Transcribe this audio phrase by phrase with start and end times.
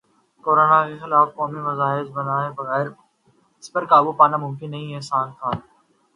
[0.43, 2.87] corona کے خلاف قومی محاذ بنائے بغیر
[3.59, 5.57] اس پر قابو پانا ممکن نہیں احسن خان